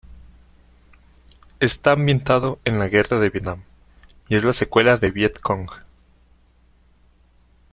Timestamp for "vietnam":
3.29-3.61